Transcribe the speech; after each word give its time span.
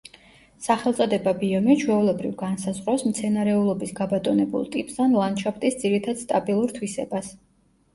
სახელწოდება 0.67 1.33
„ბიომი“ 1.43 1.75
ჩვეულებრივ 1.81 2.33
განსაზღვრავს 2.41 3.05
მცენარეულობის 3.11 3.95
გაბატონებულ 4.03 4.69
ტიპს 4.75 5.01
ან 5.09 5.19
ლანდშაფტის 5.23 5.83
ძირითად 5.87 6.27
სტაბილურ 6.29 6.81
თვისებას. 6.81 7.37